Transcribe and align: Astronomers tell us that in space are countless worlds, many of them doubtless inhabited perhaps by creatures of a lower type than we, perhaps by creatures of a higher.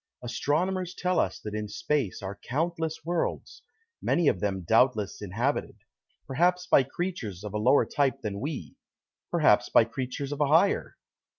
Astronomers 0.23 0.95
tell 0.95 1.19
us 1.19 1.39
that 1.41 1.53
in 1.53 1.67
space 1.67 2.23
are 2.23 2.39
countless 2.43 3.05
worlds, 3.05 3.61
many 4.01 4.27
of 4.27 4.39
them 4.39 4.63
doubtless 4.63 5.21
inhabited 5.21 5.77
perhaps 6.25 6.65
by 6.65 6.81
creatures 6.81 7.43
of 7.43 7.53
a 7.53 7.59
lower 7.59 7.85
type 7.85 8.21
than 8.23 8.39
we, 8.39 8.73
perhaps 9.29 9.69
by 9.69 9.83
creatures 9.83 10.31
of 10.31 10.41
a 10.41 10.47
higher. 10.47 10.97